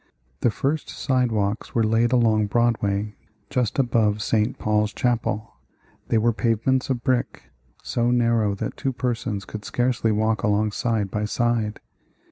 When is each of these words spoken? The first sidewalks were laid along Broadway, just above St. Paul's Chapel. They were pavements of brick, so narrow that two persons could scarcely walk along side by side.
The 0.39 0.49
first 0.49 0.89
sidewalks 0.89 1.75
were 1.75 1.83
laid 1.83 2.11
along 2.11 2.47
Broadway, 2.47 3.13
just 3.51 3.77
above 3.77 4.23
St. 4.23 4.57
Paul's 4.57 4.93
Chapel. 4.93 5.53
They 6.07 6.17
were 6.17 6.33
pavements 6.33 6.89
of 6.89 7.03
brick, 7.03 7.51
so 7.83 8.09
narrow 8.09 8.55
that 8.55 8.75
two 8.75 8.93
persons 8.93 9.45
could 9.45 9.63
scarcely 9.63 10.11
walk 10.11 10.41
along 10.41 10.71
side 10.71 11.11
by 11.11 11.25
side. 11.25 11.81